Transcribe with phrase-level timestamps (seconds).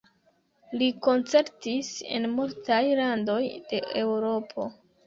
[0.81, 4.73] Li koncertis en multaj landoj de Eŭropo.